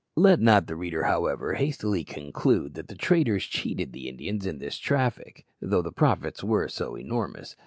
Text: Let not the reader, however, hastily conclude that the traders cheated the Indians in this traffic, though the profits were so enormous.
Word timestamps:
Let 0.15 0.39
not 0.39 0.65
the 0.65 0.75
reader, 0.75 1.03
however, 1.03 1.53
hastily 1.53 2.03
conclude 2.03 2.73
that 2.73 2.87
the 2.87 2.95
traders 2.95 3.43
cheated 3.45 3.93
the 3.93 4.09
Indians 4.09 4.47
in 4.47 4.57
this 4.57 4.79
traffic, 4.79 5.45
though 5.61 5.83
the 5.83 5.91
profits 5.91 6.43
were 6.43 6.67
so 6.69 6.95
enormous. 6.95 7.55